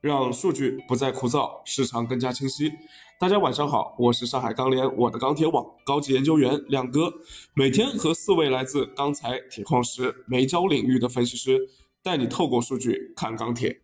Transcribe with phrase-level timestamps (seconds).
[0.00, 2.72] 让数据不再枯燥，市场更加清晰。
[3.18, 7.12] 大家晚上好，我是上海钢联我的钢铁网高级研究员亮哥，
[7.52, 11.68] 每天和四位来自钢材、铁矿石、煤焦领域的分析师，
[12.00, 13.80] 带你透过数据看钢铁。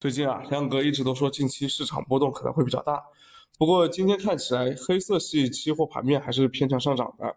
[0.00, 3.00] 最近啊，亮哥一直都说近期市场波动可能会比较大，
[3.56, 7.36] 不过今天看起来黑色系期货盘面还是偏强上涨的。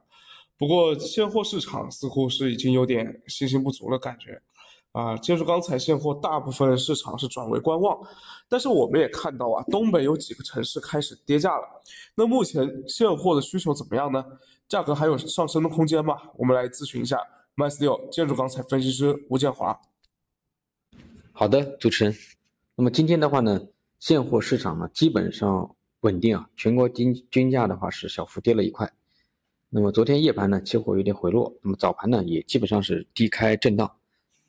[0.57, 4.41] 不过现货市场似乎是已经有点信心不足了感觉。
[4.91, 7.97] 啊，建筑钢材现货大部分市场是转为观望，
[8.49, 11.63] 但是我们也看到啊，东北有几个城市开始跌价了。
[12.15, 14.25] 那目前现货的需求怎么样呢？
[14.67, 16.17] 价格还有上升的空间吗？
[16.35, 17.17] 我们来咨询一下
[17.55, 19.79] MySteel 建筑钢材分析师吴建华。
[21.31, 22.15] 好的，主持人。
[22.75, 23.61] 那么今天的话呢，
[23.99, 28.91] 现货市场呢基本上稳定啊，全国均均价的话是小幅跌了一块。
[29.69, 33.89] 那么昨天夜盘呢，期货有点回落，那么早盘呢也基本上是低开震荡。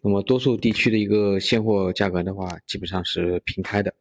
[0.05, 3.95] 那么多数地区的一个现货价格的话，基本上是平开的。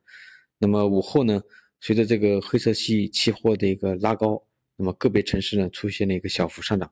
[0.58, 1.40] 那么午后呢，
[1.80, 4.44] 随着这个黑色系期货的一个拉高，
[4.76, 6.92] 那么个别城市呢出现了一个小幅上涨。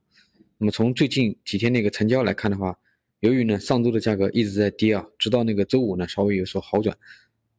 [0.59, 2.77] 那么从最近几天那个成交来看的话，
[3.21, 6.95] 由于呢上周的价格一直在跌啊，直到那个周五呢稍微有所好转。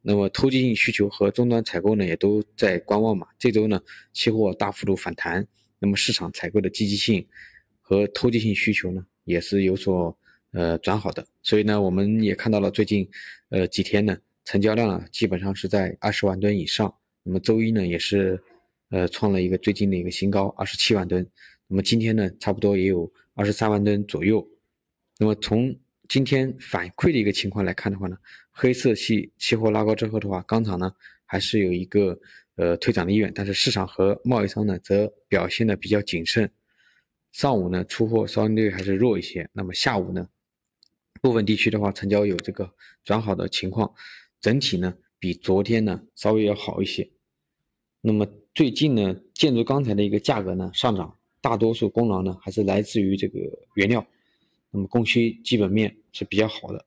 [0.01, 3.27] 那么投机性需求和终端采购呢也都在观望嘛。
[3.37, 3.77] 这周呢
[4.13, 5.45] 期货大幅度反弹，
[5.79, 7.27] 那么市场采购的积极性
[7.81, 10.17] 和投机性需求呢也是有所。
[10.51, 13.07] 呃，转好的，所以呢，我们也看到了最近，
[13.49, 16.93] 呃几天呢，成交量啊基本上是在二十万吨以上。
[17.23, 18.41] 那么周一呢，也是，
[18.89, 21.25] 呃，创了一个最近的一个新高，二十七万吨。
[21.67, 24.45] 那么今天呢，差不多也有二十三万吨左右。
[25.17, 25.73] 那么从
[26.09, 28.17] 今天反馈的一个情况来看的话呢，
[28.49, 30.91] 黑色系期货拉高之后的话，钢厂呢
[31.25, 32.19] 还是有一个
[32.55, 36.51] 呃退涨的意愿，但是市场和贸易商呢则表现的比较谨慎。
[37.31, 40.27] 上午呢出货相对还是弱一些，那么下午呢？
[41.21, 42.69] 部分地区的话，成交有这个
[43.03, 43.93] 转好的情况，
[44.41, 47.07] 整体呢比昨天呢稍微要好一些。
[48.01, 53.39] 那么最近呢，建筑钢材的一个价格呢上涨，大多数功劳呢还是来自于这个
[53.75, 54.05] 原料，
[54.71, 56.85] 那么供需基本面是比较好的。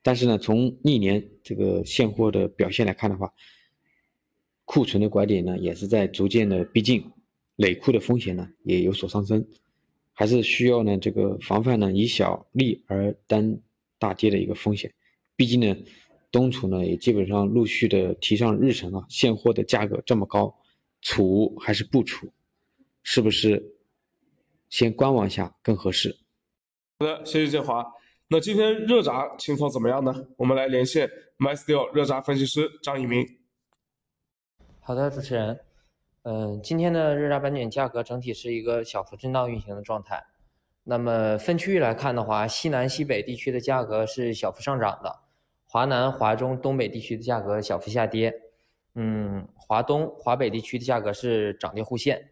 [0.00, 3.32] 但是呢，从历年这个现货的表现来看的话，
[4.64, 7.04] 库存的拐点呢也是在逐渐的逼近，
[7.56, 9.44] 累库的风险呢也有所上升。
[10.18, 13.60] 还是需要呢，这个防范呢以小利而担
[13.98, 14.90] 大跌的一个风险。
[15.36, 15.76] 毕竟呢，
[16.30, 20.52] 东储呢也基本上陆续的提上日程啊，现货的价格这么高，
[21.02, 22.32] 储还是不储，
[23.02, 23.62] 是不是
[24.70, 26.16] 先观望一下更合适？
[27.00, 27.84] 好的，谢谢建华。
[28.28, 30.28] 那今天热轧情况怎么样呢？
[30.38, 31.06] 我们来连线
[31.36, 33.22] MySteel 热轧分析师张一鸣。
[34.80, 35.65] 好的，主持人。
[36.28, 40.24] 嗯，今天的热轧板卷价格整体是一个小幅震荡运行的状态。
[40.82, 45.20] 那么分区域来看的话，西南、西北地区的价格是小幅上涨的，
[45.68, 48.34] 华南、华中、东北地区的价格小幅下跌。
[48.96, 52.30] 嗯，华东、华北地区的价格是涨跌互现。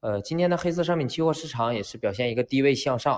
[0.00, 3.16] 呃，今天的黑色商品期货市场也是表现一个低位向上。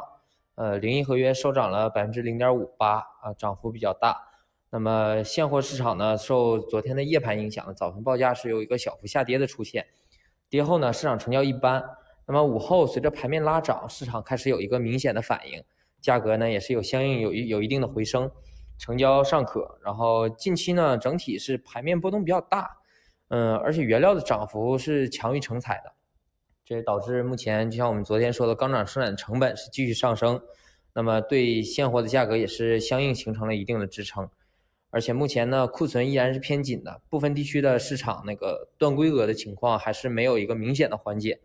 [0.57, 4.29] 呃，零一合约收涨了百分之零点五八啊，涨幅比较大。
[4.69, 9.87] 那么现货市场呢，受昨天的夜盘影响，早盘报价是有一个小幅下跌的出现。
[10.49, 11.85] 跌后呢，市场成交一般。
[12.27, 15.65] 那么午后随着盘面拉涨，市场开始有一个明显的反应，
[16.01, 18.31] 价格呢也是有相应有有一定的回升，
[18.79, 19.79] 成交尚可。
[19.83, 22.77] 然后近期呢，整体是盘面波动比较大，
[23.29, 25.93] 嗯，而且原料的涨幅是强于成材的，
[26.65, 30.39] 这也导致目前就像我们昨天说的，钢厂生产成本是继续上升，
[30.93, 34.29] 那么对现货的价格也是相应形成了一定的支撑。
[34.91, 41.41] 而且目前呢，库存依然是偏紧的，部分地区的市场那个断规格的情况还是没有一个明显的缓解。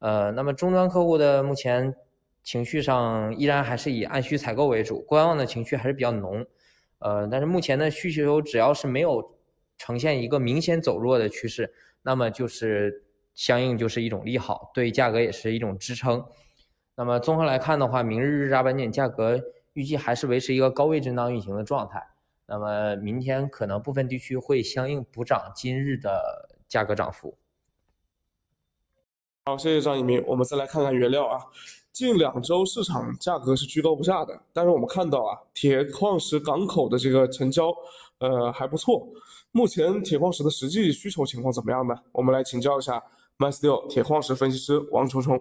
[0.00, 1.94] 呃，那么终端客户的目前
[2.42, 6.44] 情绪上依然还是以按需采购为主，观望的情绪还是比较浓。
[6.98, 9.34] 呃，但是目前的需求只要是没有
[9.78, 13.02] 呈现一个明显走弱的趋势，那么就是
[13.34, 16.22] 相应就是一种利好，对价格也是一种支撑。
[16.96, 19.40] 那么综合来看的话，明日日轧板卷价格
[19.72, 22.06] 预计还是维持一个高位震荡运行的状态。
[22.46, 27.36] 那么明天可能部分地区会相应补涨今日的价格涨幅。
[29.46, 30.22] 好，谢谢张一鸣。
[30.26, 31.38] 我们再来看看原料啊，
[31.92, 37.70] 近两周市场价格是居高不下的，但是我们看到啊，铁矿石港口的这个成交，
[38.18, 39.06] 呃还不错。
[39.52, 41.94] 目前铁矿石的实际需求情况怎么样呢？
[42.12, 43.02] 我们来请教一下
[43.38, 45.40] MySteel 铁矿石分析师王冲冲。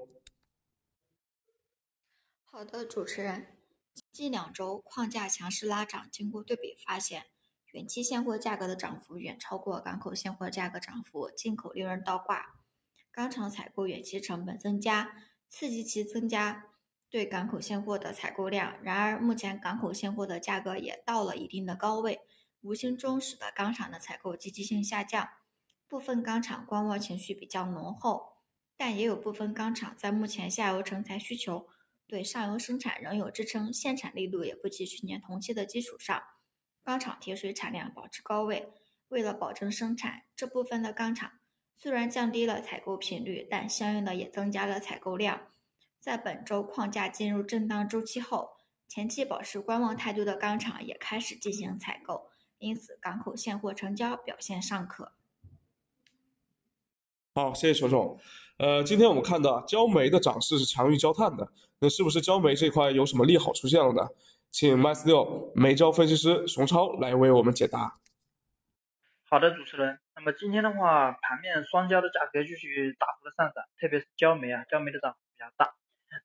[2.44, 3.48] 好的，主持人。
[4.14, 7.26] 近两周矿价强势拉涨，经过对比发现，
[7.72, 12.60] 远期现货价格的涨幅远超过港口现货价格涨幅，进口利润倒挂，
[13.12, 15.16] 钢厂采购远期成本增加，
[15.50, 16.66] 刺激其增加
[17.10, 18.76] 对港口现货的采购量。
[18.84, 22.22] 然而，目前港口现货的价格也到了一定的高位，
[22.62, 25.28] 无形中使得钢厂的采购积极性下降，
[25.88, 28.34] 部分钢厂观望情绪比较浓厚，
[28.78, 31.68] 但也有部分钢厂在目前下游成材需求
[32.08, 36.22] 对上游生产仍有支撑，现产力度也不及去年同期的基础上，
[36.84, 38.72] 钢厂铁水产量保持高位。
[39.10, 41.32] 为了保证生产，这部分的钢厂
[41.76, 45.48] 虽然降低了采购频率，但相应的也增加了采购量。
[46.00, 48.58] 在本周矿价进入震荡周期后，
[48.88, 55.14] 前期保持观望态度的钢厂也开始进行采购，因此港口现货成交表现尚可。
[57.36, 58.20] 好，谢谢球总。
[58.58, 61.52] 呃，今天我们看到焦煤的涨势是强于焦炭的，
[61.84, 64.08] 那是不是焦煤这块有什么利好出现了呢？
[64.52, 68.00] 请 MySteel 煤焦分析师熊超来为我们解答。
[69.30, 70.00] 好的，主持人。
[70.16, 75.76] 那么今天的话，盘面双焦的价格继续大幅的上涨，特别是焦煤啊，焦煤的涨幅比较大。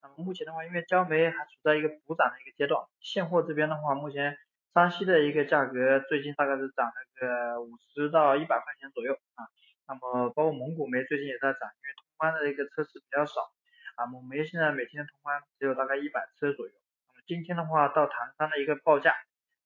[0.00, 4.38] 那么目前的话，因为焦煤还处在一个补涨的一个阶段，现货这边的话，目前
[4.74, 9.42] 山西的一个价格最近大概是涨了个五十到一百块钱左右啊。
[9.88, 13.50] 那么包括蒙古煤最近也在涨，因为通关的一个车次比较少
[13.98, 14.06] 啊。
[14.06, 16.72] 蒙煤现在每天通关只有大概一百车左右。
[17.08, 19.14] 那么今天的话，到唐山的一个报价，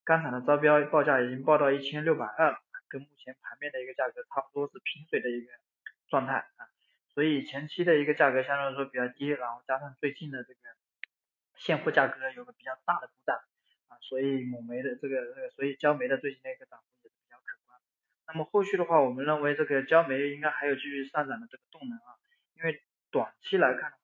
[0.03, 2.57] 钢厂的招标报价已经报到一千六百二。
[2.93, 5.51] 跟目前盘面的一个价格差不多是平水的一个
[6.11, 6.69] 状态啊，
[7.09, 10.61] 所以前期的一个价格相对来说比较低，然后加上最近的这个
[11.57, 13.35] 现货价格有个比较大的补涨
[13.89, 17.81] 啊，所以蒙煤的这个这个，所以焦煤的最近的一个涨幅也是比较可观。
[18.27, 22.21] 那么后续的话，我们认为这个焦煤应该还有继续上涨的这个动能啊，
[22.59, 24.02] 因为短期来看的，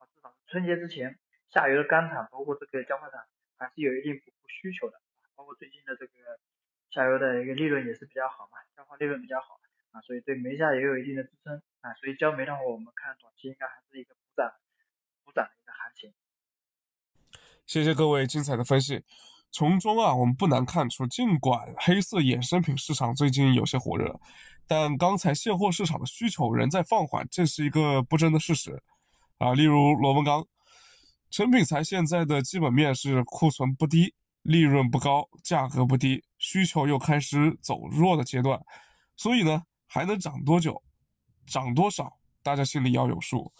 [0.48, 1.18] 春节之前，
[1.52, 3.20] 下游的钢厂包括这个焦化厂
[3.56, 5.00] 还是有一定补库需求的，
[5.36, 6.12] 包括最近的这个。
[6.90, 9.60] 下游的一个利润也是比较好嘛，焦化利润比较好
[9.92, 14.50] 啊，所以对煤价也有一定的支撑啊，所以焦煤的话，我们看短期应该还是一个补涨、
[15.22, 16.14] 补涨的一个行情。
[17.66, 19.04] 谢谢各位精彩的分析，
[19.50, 24.18] 从中啊，我们不难看出，尽管黑色衍生品市场最近有些火热，
[24.66, 28.82] 但钢材现货市场的需求仍在放缓，这是一个不争的事实
[29.38, 29.54] 啊。
[29.54, 30.46] 例如螺纹钢、
[31.30, 34.14] 成品材现在的基本面是库存不低。
[34.42, 38.58] 利润不高，价格不低，需求又开始走弱的阶段，
[39.14, 40.82] 所以呢，还能涨多久，
[41.46, 42.10] 涨多少，
[42.42, 43.52] 大家心里要有数。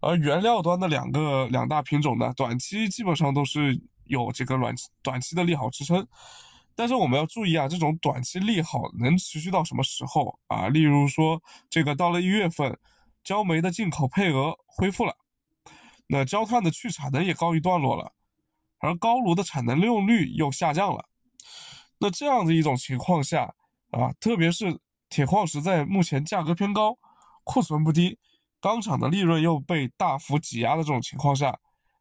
[0.00, 6.06] 而原料端的两个两大品种呢，短期基本上都是有这个短短期的利好支撑，
[6.74, 10.68] 但是我们要注意啊，这种短期利好能持续到什么时候啊？
[10.68, 12.78] 例如说，这个到了一月份，
[13.22, 15.16] 焦煤的进口配额恢复了，
[16.06, 18.12] 那焦炭的去产能也告一段落了。
[18.78, 21.08] 而高炉的产能利用率又下降了，
[21.98, 23.54] 那这样的一种情况下
[23.92, 26.98] 啊，特别是铁矿石在目前价格偏高、
[27.44, 28.18] 库存不低、
[28.60, 31.60] 钢厂的利润又被大幅挤压的这种情况下，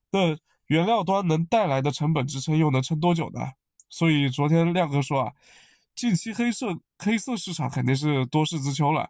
[0.09, 0.35] 那
[0.65, 3.51] 原料端能带来的成本支撑又能撑多久呢？
[3.87, 5.33] 所以昨天亮哥说啊，
[5.93, 9.07] 近期黑色黑色市场肯定是多事之秋了，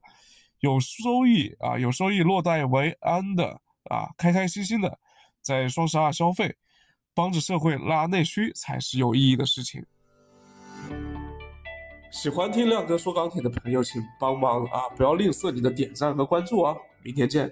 [0.62, 4.98] 有收益啊，有收益落袋为安的啊，开开心心的
[5.42, 6.56] 在双十二消费。
[7.13, 9.86] 帮着社会拉内需才是有意义的事情。
[12.10, 16.74] 喜欢听亮哥说钢铁的朋友，请帮忙啊，不要吝啬你的点赞和关注啊！
[17.04, 17.52] 明天见。